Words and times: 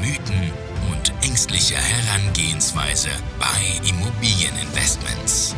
Mythen 0.00 0.50
und 0.90 1.12
ängstliche 1.22 1.76
Herangehensweise 1.76 3.10
bei 3.38 3.88
Immobilieninvestments. 3.88 5.54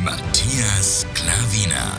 Matthias 0.00 1.06
Klavina. 1.14 1.92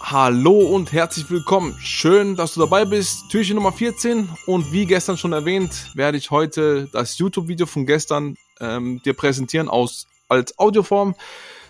Hallo 0.00 0.60
und 0.60 0.92
herzlich 0.92 1.28
willkommen. 1.28 1.74
Schön, 1.80 2.36
dass 2.36 2.54
du 2.54 2.60
dabei 2.60 2.84
bist. 2.84 3.30
Türchen 3.30 3.56
Nummer 3.56 3.72
14 3.72 4.28
und 4.46 4.72
wie 4.72 4.86
gestern 4.86 5.18
schon 5.18 5.32
erwähnt, 5.32 5.90
werde 5.94 6.18
ich 6.18 6.30
heute 6.30 6.88
das 6.92 7.18
YouTube-Video 7.18 7.66
von 7.66 7.84
gestern 7.84 8.36
ähm, 8.60 9.02
dir 9.04 9.14
präsentieren 9.14 9.68
aus 9.68 10.06
als 10.28 10.58
Audioform. 10.58 11.16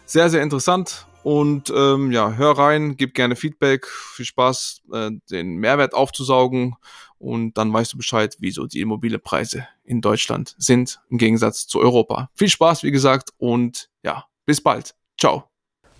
Sehr, 0.05 0.29
sehr 0.29 0.43
interessant 0.43 1.07
und 1.25 1.73
ähm, 1.75 2.13
ja, 2.13 2.35
hör 2.35 2.53
rein, 2.53 2.97
gib 2.97 3.15
gerne 3.15 3.35
Feedback. 3.35 3.87
Viel 3.87 4.27
Spaß, 4.27 4.83
äh, 4.93 5.11
den 5.31 5.57
Mehrwert 5.57 5.95
aufzusaugen 5.95 6.77
und 7.19 7.57
dann 7.57 7.73
weißt 7.73 7.95
du 7.95 7.97
Bescheid, 7.97 8.37
wieso 8.41 8.67
die 8.67 8.81
Immobilienpreise 8.81 9.67
in 9.85 10.03
Deutschland 10.03 10.55
sind 10.59 11.01
im 11.09 11.17
Gegensatz 11.17 11.67
zu 11.67 11.81
Europa. 11.81 12.31
Viel 12.35 12.51
Spaß, 12.51 12.83
wie 12.83 12.91
gesagt 12.91 13.31
und 13.39 13.89
ja, 14.03 14.27
bis 14.45 14.61
bald. 14.61 14.95
Ciao. 15.19 15.54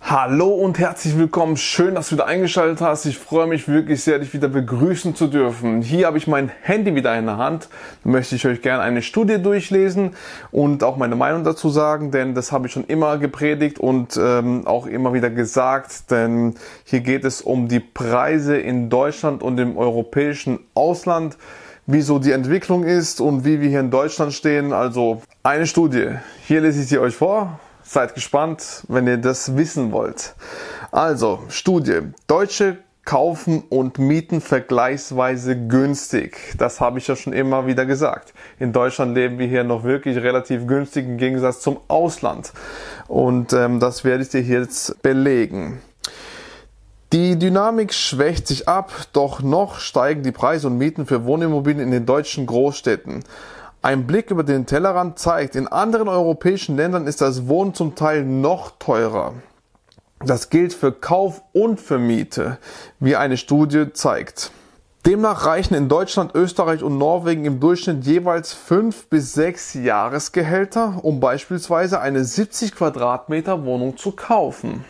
Hallo 0.07 0.49
und 0.49 0.77
herzlich 0.77 1.17
willkommen. 1.17 1.57
Schön, 1.57 1.95
dass 1.95 2.09
du 2.09 2.15
wieder 2.15 2.27
eingeschaltet 2.27 2.79
hast. 2.79 3.07
Ich 3.07 3.17
freue 3.17 3.47
mich 3.47 3.67
wirklich 3.67 4.03
sehr, 4.03 4.19
dich 4.19 4.35
wieder 4.35 4.49
begrüßen 4.49 5.15
zu 5.15 5.25
dürfen. 5.25 5.81
Hier 5.81 6.05
habe 6.05 6.19
ich 6.19 6.27
mein 6.27 6.51
Handy 6.61 6.93
wieder 6.93 7.17
in 7.17 7.25
der 7.25 7.37
Hand. 7.37 7.69
Da 8.03 8.11
möchte 8.11 8.35
ich 8.35 8.45
euch 8.45 8.61
gerne 8.61 8.83
eine 8.83 9.01
Studie 9.01 9.41
durchlesen 9.41 10.11
und 10.51 10.83
auch 10.83 10.97
meine 10.97 11.15
Meinung 11.15 11.43
dazu 11.43 11.71
sagen, 11.71 12.11
denn 12.11 12.35
das 12.35 12.51
habe 12.51 12.67
ich 12.67 12.73
schon 12.73 12.85
immer 12.85 13.17
gepredigt 13.17 13.79
und 13.79 14.15
ähm, 14.15 14.67
auch 14.67 14.85
immer 14.85 15.15
wieder 15.15 15.31
gesagt. 15.31 16.11
Denn 16.11 16.53
hier 16.83 16.99
geht 16.99 17.25
es 17.25 17.41
um 17.41 17.67
die 17.67 17.79
Preise 17.79 18.57
in 18.57 18.91
Deutschland 18.91 19.41
und 19.41 19.59
im 19.59 19.75
europäischen 19.75 20.59
Ausland 20.75 21.35
wie 21.87 22.01
so 22.01 22.19
die 22.19 22.31
Entwicklung 22.31 22.83
ist 22.83 23.21
und 23.21 23.43
wie 23.43 23.59
wir 23.59 23.69
hier 23.69 23.79
in 23.79 23.89
Deutschland 23.89 24.33
stehen. 24.33 24.71
Also 24.71 25.23
eine 25.41 25.65
Studie. 25.65 26.09
Hier 26.45 26.61
lese 26.61 26.81
ich 26.81 26.89
sie 26.89 26.99
euch 26.99 27.15
vor 27.15 27.59
Seid 27.87 28.15
gespannt, 28.15 28.83
wenn 28.87 29.05
ihr 29.05 29.17
das 29.17 29.55
wissen 29.55 29.91
wollt. 29.91 30.33
Also, 30.91 31.43
Studie. 31.49 31.99
Deutsche 32.25 32.77
kaufen 33.05 33.63
und 33.69 33.99
mieten 33.99 34.41
vergleichsweise 34.41 35.67
günstig. 35.67 36.55
Das 36.57 36.81
habe 36.81 36.97
ich 36.97 37.07
ja 37.07 37.15
schon 37.15 37.31
immer 37.31 37.67
wieder 37.67 37.85
gesagt. 37.85 38.33
In 38.57 38.73
Deutschland 38.73 39.13
leben 39.13 39.37
wir 39.37 39.45
hier 39.45 39.63
noch 39.63 39.83
wirklich 39.83 40.17
relativ 40.17 40.65
günstig 40.65 41.05
im 41.05 41.17
Gegensatz 41.17 41.59
zum 41.61 41.79
Ausland. 41.87 42.51
Und 43.07 43.53
ähm, 43.53 43.79
das 43.79 44.03
werde 44.03 44.23
ich 44.23 44.29
dir 44.29 44.41
jetzt 44.41 45.03
belegen. 45.03 45.79
Die 47.13 47.37
Dynamik 47.37 47.93
schwächt 47.93 48.47
sich 48.47 48.67
ab, 48.67 48.91
doch 49.13 49.43
noch 49.43 49.77
steigen 49.77 50.23
die 50.23 50.31
Preise 50.31 50.65
und 50.67 50.79
Mieten 50.79 51.05
für 51.05 51.23
Wohnimmobilien 51.23 51.85
in 51.85 51.91
den 51.91 52.07
deutschen 52.07 52.47
Großstädten. 52.47 53.23
Ein 53.85 54.07
Blick 54.07 54.31
über 54.31 54.41
den 54.41 54.65
Tellerrand 54.65 55.19
zeigt, 55.19 55.55
in 55.55 55.67
anderen 55.67 56.07
europäischen 56.07 56.75
Ländern 56.75 57.05
ist 57.05 57.21
das 57.21 57.47
Wohnen 57.47 57.75
zum 57.75 57.93
Teil 57.93 58.25
noch 58.25 58.79
teurer. 58.79 59.33
Das 60.25 60.49
gilt 60.49 60.73
für 60.73 60.91
Kauf 60.91 61.43
und 61.53 61.79
für 61.79 61.99
Miete, 61.99 62.57
wie 62.99 63.15
eine 63.15 63.37
Studie 63.37 63.93
zeigt. 63.93 64.49
Demnach 65.05 65.45
reichen 65.45 65.75
in 65.75 65.87
Deutschland, 65.87 66.33
Österreich 66.33 66.81
und 66.81 66.97
Norwegen 66.97 67.45
im 67.45 67.59
Durchschnitt 67.59 68.07
jeweils 68.07 68.53
fünf 68.53 69.05
bis 69.05 69.33
sechs 69.33 69.75
Jahresgehälter, 69.75 71.01
um 71.03 71.19
beispielsweise 71.19 72.01
eine 72.01 72.23
70 72.23 72.73
Quadratmeter 72.73 73.65
Wohnung 73.65 73.97
zu 73.97 74.13
kaufen. 74.13 74.83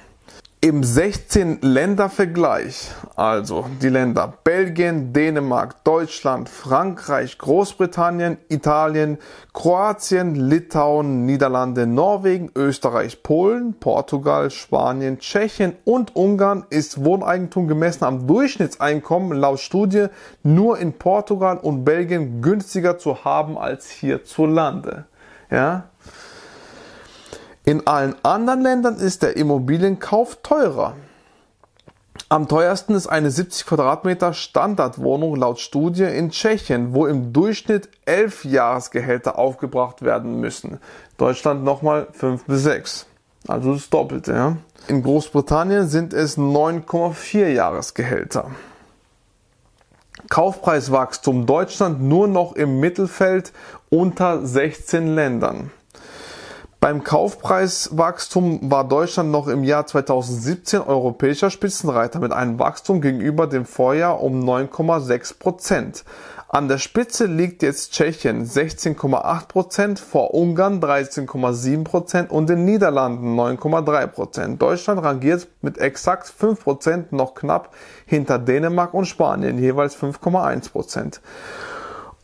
Im 0.66 0.82
16-Länder-Vergleich, 0.82 2.90
also 3.16 3.66
die 3.84 3.90
Länder 3.90 4.34
Belgien, 4.44 5.14
Dänemark, 5.14 5.84
Deutschland, 5.84 6.50
Frankreich, 6.50 7.38
Großbritannien, 7.38 8.40
Italien, 8.50 9.20
Kroatien, 9.54 10.34
Litauen, 10.34 11.28
Niederlande, 11.28 11.86
Norwegen, 11.86 12.50
Österreich, 12.56 13.22
Polen, 13.22 13.76
Portugal, 13.80 14.50
Spanien, 14.50 15.20
Tschechien 15.20 15.74
und 15.84 16.16
Ungarn 16.16 16.66
ist 16.72 17.06
Wohneigentum 17.06 17.68
gemessen 17.68 18.04
am 18.04 18.26
Durchschnittseinkommen 18.26 19.38
laut 19.38 19.60
Studie 19.60 20.08
nur 20.42 20.80
in 20.80 20.94
Portugal 20.94 21.60
und 21.60 21.86
Belgien 21.86 22.42
günstiger 22.42 22.98
zu 22.98 23.24
haben 23.24 23.60
als 23.60 23.92
hierzulande. 23.92 25.06
Ja? 25.52 25.90
In 27.68 27.88
allen 27.88 28.16
anderen 28.22 28.62
Ländern 28.62 28.98
ist 28.98 29.24
der 29.24 29.38
Immobilienkauf 29.38 30.38
teurer. 30.44 30.96
Am 32.30 32.48
teuersten 32.48 32.94
ist 32.94 33.08
eine 33.08 33.32
70 33.32 33.66
Quadratmeter 33.66 34.34
Standardwohnung 34.34 35.36
laut 35.36 35.60
Studie 35.60 36.04
in 36.04 36.30
Tschechien, 36.30 36.94
wo 36.94 37.08
im 37.08 37.34
Durchschnitt 37.34 37.90
11 38.06 38.46
Jahresgehälter 38.46 39.40
aufgebracht 39.40 40.04
werden 40.04 40.40
müssen. 40.40 40.80
Deutschland 41.18 41.64
nochmal 41.64 42.08
5 42.12 42.46
bis 42.46 42.64
6. 42.64 43.08
Also 43.48 43.74
das 43.74 43.90
Doppelte. 43.90 44.34
Ja? 44.34 44.58
In 44.88 45.02
Großbritannien 45.02 45.88
sind 45.88 46.14
es 46.14 46.38
9,4 46.38 47.48
Jahresgehälter. 47.48 48.52
Kaufpreiswachstum 50.30 51.48
Deutschland 51.48 52.00
nur 52.00 52.28
noch 52.28 52.54
im 52.54 52.80
Mittelfeld 52.80 53.54
unter 53.90 54.46
16 54.46 55.16
Ländern. 55.16 55.72
Beim 56.86 57.04
Kaufpreiswachstum 57.04 58.70
war 58.70 58.88
Deutschland 58.88 59.32
noch 59.32 59.48
im 59.48 59.64
Jahr 59.64 59.88
2017 59.88 60.82
europäischer 60.82 61.50
Spitzenreiter 61.50 62.20
mit 62.20 62.32
einem 62.32 62.60
Wachstum 62.60 63.02
gegenüber 63.02 63.48
dem 63.48 63.66
Vorjahr 63.66 64.22
um 64.22 64.48
9,6 64.48 65.40
Prozent. 65.40 66.06
An 66.48 66.68
der 66.68 66.78
Spitze 66.78 67.26
liegt 67.26 67.64
jetzt 67.64 67.94
Tschechien 67.94 68.46
16,8 68.46 69.48
Prozent, 69.48 70.00
vor 70.00 70.36
Ungarn 70.36 70.80
13,7 70.80 71.84
Prozent 71.84 72.30
und 72.30 72.50
den 72.50 72.66
Niederlanden 72.66 73.36
9,3 73.36 74.06
Prozent. 74.06 74.62
Deutschland 74.62 75.02
rangiert 75.02 75.48
mit 75.64 75.80
exakt 75.80 76.28
5 76.28 76.64
Prozent 76.64 77.12
noch 77.12 77.34
knapp 77.34 77.74
hinter 78.06 78.38
Dänemark 78.38 78.94
und 78.94 79.06
Spanien, 79.06 79.58
jeweils 79.58 79.98
5,1 79.98 80.72
Prozent. 80.72 81.20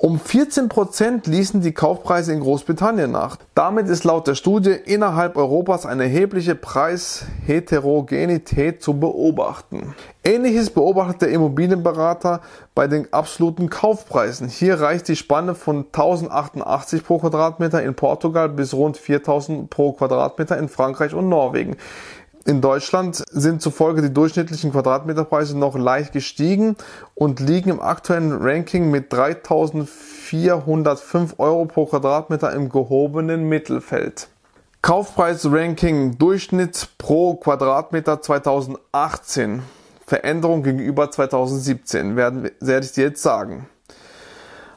Um 0.04 0.20
14 0.20 0.68
Prozent 0.68 1.28
ließen 1.28 1.62
die 1.62 1.74
Kaufpreise 1.74 2.34
in 2.34 2.40
Großbritannien 2.40 3.12
nach. 3.12 3.38
Damit 3.54 3.88
ist 3.88 4.04
laut 4.04 4.26
der 4.26 4.34
Studie 4.34 4.72
innerhalb 4.72 5.38
Europas 5.38 5.86
eine 5.86 6.06
erhebliche 6.06 6.56
Preisheterogenität 6.56 8.82
zu 8.82 9.00
beobachten. 9.00 9.94
Ähnliches 10.24 10.72
beobachtet 10.72 11.22
der 11.22 11.30
Immobilienberater 11.30 12.42
bei 12.74 12.88
den 12.88 13.14
absoluten 13.14 13.70
Kaufpreisen. 13.70 14.48
Hier 14.48 14.82
reicht 14.82 15.08
die 15.08 15.16
Spanne 15.16 15.54
von 15.54 15.86
1088 15.94 17.06
pro 17.06 17.20
Quadratmeter 17.20 17.84
in 17.84 17.94
Portugal 17.94 18.50
bis 18.50 18.74
rund 18.74 18.98
4000 18.98 19.70
pro 19.70 19.92
Quadratmeter 19.92 20.58
in 20.58 20.68
Frankreich 20.68 21.14
und 21.14 21.30
Norwegen. 21.30 21.78
In 22.46 22.60
Deutschland 22.60 23.24
sind 23.30 23.62
zufolge 23.62 24.02
die 24.02 24.12
durchschnittlichen 24.12 24.72
Quadratmeterpreise 24.72 25.56
noch 25.58 25.78
leicht 25.78 26.12
gestiegen 26.12 26.76
und 27.14 27.40
liegen 27.40 27.70
im 27.70 27.80
aktuellen 27.80 28.32
Ranking 28.32 28.90
mit 28.90 29.14
3.405 29.14 31.38
Euro 31.38 31.66
pro 31.66 31.86
Quadratmeter 31.86 32.52
im 32.54 32.70
gehobenen 32.70 33.48
Mittelfeld. 33.48 34.30
Kaufpreis-Ranking 34.82 36.18
Durchschnitt 36.18 36.90
pro 36.98 37.36
Quadratmeter 37.36 38.20
2018. 38.22 39.62
Veränderung 40.08 40.64
gegenüber 40.64 41.12
2017 41.12 42.16
werden, 42.16 42.50
werde 42.60 42.86
ich 42.86 42.94
dir 42.94 43.04
jetzt 43.04 43.22
sagen. 43.22 43.70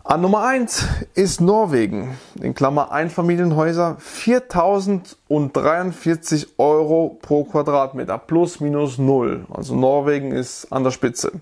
An 0.07 0.21
Nummer 0.21 0.43
1 0.43 0.85
ist 1.15 1.41
Norwegen, 1.41 2.19
in 2.39 2.55
Klammer 2.55 2.93
Einfamilienhäuser, 2.93 3.97
4043 3.99 6.59
Euro 6.59 7.19
pro 7.23 7.45
Quadratmeter, 7.45 8.19
plus 8.19 8.61
minus 8.61 8.99
null. 8.99 9.47
Also 9.51 9.75
Norwegen 9.75 10.31
ist 10.31 10.71
an 10.71 10.85
der 10.85 10.91
Spitze. 10.91 11.33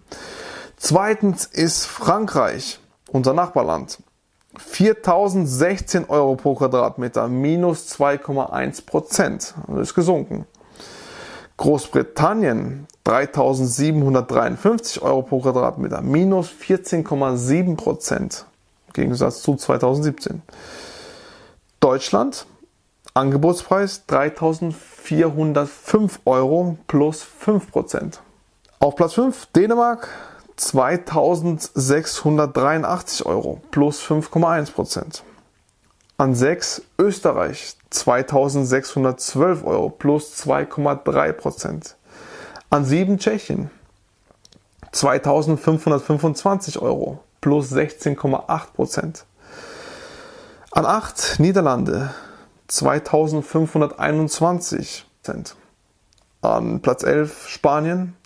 Zweitens 0.77 1.47
ist 1.47 1.87
Frankreich, 1.87 2.79
unser 3.11 3.35
Nachbarland, 3.35 3.99
4016 4.57 6.09
Euro 6.09 6.37
pro 6.37 6.55
Quadratmeter, 6.55 7.27
minus 7.27 7.93
2,1 7.99 8.87
Prozent. 8.87 9.55
Also 9.67 9.81
ist 9.81 9.95
gesunken. 9.95 10.47
Großbritannien 11.57 12.87
3753 13.03 15.03
Euro 15.03 15.23
pro 15.23 15.41
Quadratmeter, 15.41 16.01
minus 16.01 16.49
14,7 16.49 17.77
Prozent 17.77 18.47
Gegensatz 18.93 19.43
zu 19.43 19.57
2017. 19.57 20.43
Deutschland, 21.81 22.47
Angebotspreis 23.15 24.07
3405 24.07 26.21
Euro 26.25 26.79
plus 26.87 27.23
5 27.23 27.71
Prozent. 27.71 28.23
Auf 28.79 28.97
Platz 28.97 29.13
5 29.15 29.47
Dänemark 29.55 30.09
2683 30.57 33.27
Euro 33.27 33.61
plus 33.71 34.01
5,1 34.01 34.73
Prozent. 34.73 35.25
An 36.17 36.35
6 36.35 36.83
Österreich 36.99 37.77
2612 37.91 39.65
Euro 39.65 39.91
plus 39.91 40.35
2,3 40.47 41.33
Prozent. 41.33 41.97
An 42.71 42.85
7 42.85 43.19
Tschechien 43.19 43.71
2525 44.93 46.81
Euro 46.81 47.19
plus 47.43 47.71
16,8 47.71 48.73
Prozent. 48.75 49.27
An 50.71 50.87
8 50.87 51.39
Niederlande 51.39 52.15
2521 52.69 55.05
Prozent. 55.23 55.57
An 56.41 56.81
Platz 56.81 57.03
11 57.03 57.49
Spanien 57.49 58.17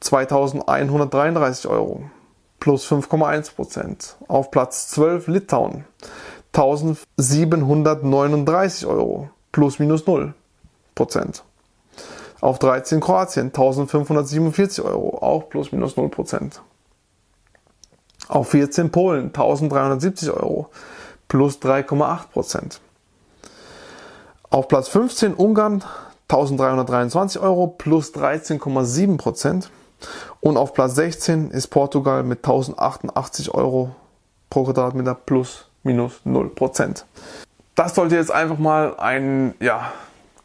2133 0.00 1.70
Euro 1.70 2.10
plus 2.58 2.90
5,1 2.90 3.54
Prozent. 3.54 4.16
Auf 4.26 4.50
Platz 4.50 4.88
12 4.88 5.28
Litauen 5.28 5.84
1739 6.52 8.86
Euro 8.86 9.30
plus 9.52 9.78
minus 9.78 10.04
0 10.06 10.34
Prozent. 10.94 11.44
Auf 12.40 12.58
13 12.58 13.00
Kroatien 13.00 13.46
1547 13.46 14.84
Euro, 14.84 15.22
auch 15.22 15.48
plus 15.48 15.72
minus 15.72 15.96
0 15.96 16.10
Prozent. 16.10 16.60
Auf 18.28 18.50
14 18.50 18.90
Polen 18.90 19.26
1370 19.26 20.30
Euro, 20.30 20.68
plus 21.28 21.58
3,8 21.58 22.28
Prozent. 22.32 22.80
Auf 24.50 24.68
Platz 24.68 24.88
15 24.88 25.34
Ungarn 25.34 25.84
1323 26.28 27.40
Euro, 27.40 27.66
plus 27.66 28.14
13,7 28.14 29.18
Prozent. 29.18 29.70
Und 30.40 30.56
auf 30.56 30.74
Platz 30.74 30.94
16 30.94 31.50
ist 31.50 31.68
Portugal 31.68 32.22
mit 32.22 32.38
1088 32.38 33.52
Euro 33.52 33.94
pro 34.50 34.64
Quadratmeter 34.64 35.14
plus 35.14 35.66
minus 35.82 36.20
0%. 36.24 37.04
Das 37.74 37.94
sollte 37.94 38.16
jetzt 38.16 38.30
einfach 38.30 38.58
mal 38.58 38.96
ein 38.98 39.54
ja, 39.60 39.92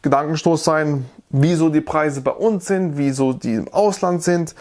Gedankenstoß 0.02 0.64
sein, 0.64 1.08
wieso 1.28 1.68
die 1.68 1.80
Preise 1.80 2.20
bei 2.20 2.32
uns 2.32 2.66
sind, 2.66 2.96
wieso 2.96 3.32
die 3.32 3.54
im 3.54 3.72
Ausland 3.72 4.22
sind 4.22 4.54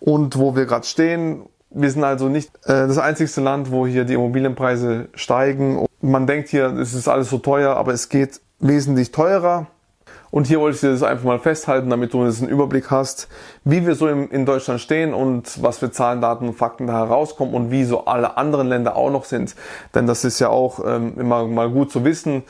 und 0.00 0.38
wo 0.38 0.54
wir 0.54 0.66
gerade 0.66 0.86
stehen. 0.86 1.42
Wir 1.74 1.90
sind 1.90 2.04
also 2.04 2.28
nicht 2.28 2.50
äh, 2.64 2.86
das 2.86 2.98
einzigste 2.98 3.40
Land, 3.40 3.70
wo 3.70 3.86
hier 3.86 4.04
die 4.04 4.14
Immobilienpreise 4.14 5.08
steigen. 5.14 5.86
Man 6.00 6.26
denkt 6.26 6.48
hier, 6.48 6.66
es 6.66 6.94
ist 6.94 7.08
alles 7.08 7.30
so 7.30 7.38
teuer, 7.38 7.76
aber 7.76 7.92
es 7.92 8.08
geht 8.08 8.40
wesentlich 8.58 9.12
teurer. 9.12 9.66
Und 10.32 10.46
hier 10.46 10.60
wollte 10.60 10.76
ich 10.76 10.80
dir 10.80 10.90
das 10.90 11.02
einfach 11.02 11.24
mal 11.24 11.38
festhalten, 11.38 11.90
damit 11.90 12.14
du 12.14 12.22
einen 12.22 12.48
Überblick 12.48 12.90
hast, 12.90 13.28
wie 13.64 13.86
wir 13.86 13.94
so 13.94 14.08
in 14.08 14.46
Deutschland 14.46 14.80
stehen 14.80 15.12
und 15.12 15.62
was 15.62 15.76
für 15.76 15.90
Zahlen, 15.90 16.22
Daten 16.22 16.48
und 16.48 16.54
Fakten 16.54 16.86
da 16.86 16.94
herauskommen 16.94 17.52
und 17.52 17.70
wie 17.70 17.84
so 17.84 18.06
alle 18.06 18.38
anderen 18.38 18.66
Länder 18.66 18.96
auch 18.96 19.10
noch 19.10 19.26
sind. 19.26 19.54
Denn 19.94 20.06
das 20.06 20.24
ist 20.24 20.40
ja 20.40 20.48
auch 20.48 20.80
ähm, 20.86 21.18
immer 21.18 21.44
mal 21.44 21.68
gut 21.68 21.92
zu 21.92 22.02
wissen, 22.06 22.44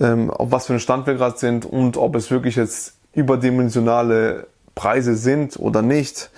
ähm, 0.00 0.32
auf 0.32 0.50
was 0.50 0.66
für 0.66 0.72
einen 0.72 0.80
Stand 0.80 1.06
wir 1.06 1.14
gerade 1.14 1.38
sind 1.38 1.64
und 1.64 1.96
ob 1.96 2.16
es 2.16 2.32
wirklich 2.32 2.56
jetzt 2.56 2.94
überdimensionale 3.14 4.48
Preise 4.74 5.14
sind 5.14 5.60
oder 5.60 5.80
nicht. 5.80 6.28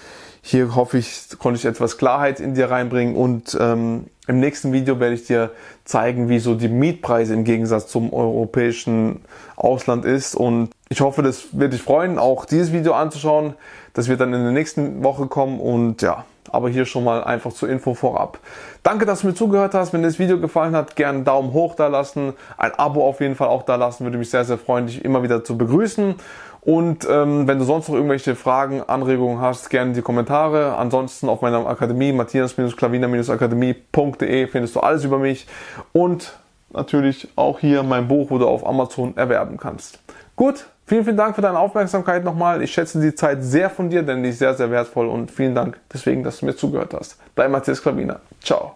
Hier 0.47 0.75
hoffe 0.75 0.99
ich, 0.99 1.39
konnte 1.39 1.59
ich 1.59 1.65
etwas 1.65 1.97
Klarheit 1.97 2.39
in 2.39 2.53
dir 2.53 2.71
reinbringen 2.71 3.17
und 3.17 3.57
ähm, 3.59 4.09
im 4.27 4.41
nächsten 4.41 4.75
Video 4.75 5.01
werde 5.01 5.15
ich 5.15 5.25
dir 5.25 5.53
zeigen, 5.87 6.29
wie 6.29 6.39
so 6.39 6.55
die 6.55 6.69
Mietpreise 6.69 7.33
im 7.33 7.45
Gegensatz 7.45 7.87
zum 7.87 8.13
europäischen 8.13 9.23
Ausland 9.57 10.05
ist 10.05 10.35
und 10.35 10.69
ich 10.91 11.01
hoffe, 11.01 11.23
das 11.23 11.59
wird 11.59 11.73
dich 11.73 11.81
freuen, 11.81 12.19
auch 12.19 12.45
dieses 12.45 12.75
Video 12.75 12.93
anzuschauen. 12.93 13.55
Das 13.95 14.09
wird 14.09 14.21
dann 14.21 14.35
in 14.35 14.43
der 14.43 14.53
nächsten 14.53 15.03
Woche 15.03 15.29
kommen 15.29 15.61
und 15.61 16.03
ja, 16.03 16.27
aber 16.51 16.69
hier 16.69 16.85
schon 16.85 17.05
mal 17.05 17.25
einfach 17.25 17.55
zur 17.55 17.71
Info 17.71 17.95
vorab. 17.95 18.39
Danke, 18.83 19.07
dass 19.07 19.23
du 19.23 19.29
mir 19.29 19.35
zugehört 19.35 19.73
hast. 19.73 19.95
Wenn 19.95 20.03
dir 20.03 20.09
das 20.09 20.19
Video 20.19 20.39
gefallen 20.39 20.77
hat, 20.77 20.95
gerne 20.95 21.17
einen 21.17 21.25
Daumen 21.25 21.55
hoch 21.55 21.75
da 21.75 21.87
lassen, 21.87 22.35
ein 22.59 22.73
Abo 22.75 23.09
auf 23.09 23.21
jeden 23.21 23.35
Fall 23.35 23.49
auch 23.49 23.63
da 23.63 23.77
lassen, 23.77 24.05
würde 24.05 24.19
mich 24.19 24.29
sehr, 24.29 24.45
sehr 24.45 24.59
freuen, 24.59 24.89
dich 24.89 25.03
immer 25.05 25.23
wieder 25.23 25.43
zu 25.43 25.57
begrüßen. 25.57 26.17
Und 26.65 27.07
ähm, 27.11 27.47
wenn 27.47 27.59
du 27.59 27.65
sonst 27.65 27.89
noch 27.89 27.95
irgendwelche 27.95 28.35
Fragen, 28.37 28.83
Anregungen 28.83 29.39
hast, 29.41 29.69
gerne 29.69 29.93
die 29.93 30.01
Kommentare. 30.01 30.77
Ansonsten 30.77 31.29
auf 31.29 31.43
meiner 31.43 31.67
Akademie, 31.67 32.13
matthias-klavina-akademie.de 32.13 34.47
findest 34.47 34.75
du 34.75 34.81
alles 34.81 35.05
über 35.05 35.19
mich. 35.19 35.47
Und 35.93 36.39
natürlich 36.73 37.29
auch 37.37 37.59
hier 37.59 37.83
mein 37.83 38.09
Buch, 38.09 38.31
wo 38.31 38.39
du 38.39 38.49
auf 38.49 38.67
Amazon 38.67 39.15
erwerben 39.17 39.59
kannst. 39.59 39.99
Gut, 40.37 40.65
vielen, 40.87 41.05
vielen 41.05 41.19
Dank 41.19 41.37
für 41.37 41.43
deine 41.43 41.59
Aufmerksamkeit 41.59 42.25
nochmal. 42.25 42.63
Ich 42.63 42.73
schätze 42.73 42.99
die 42.99 43.15
Zeit 43.15 43.45
sehr 43.45 43.69
von 43.69 43.91
dir, 43.91 44.03
denn 44.03 44.23
die 44.23 44.31
ist 44.31 44.39
sehr, 44.39 44.55
sehr 44.55 44.71
wertvoll. 44.71 45.07
Und 45.07 45.31
vielen 45.31 45.55
Dank 45.55 45.79
deswegen, 45.93 46.25
dass 46.25 46.41
du 46.41 46.47
mir 46.47 46.57
zugehört 46.57 46.95
hast. 46.95 47.19
Dein 47.35 47.51
Matthias 47.51 47.83
Klavina. 47.83 48.21
Ciao. 48.43 48.73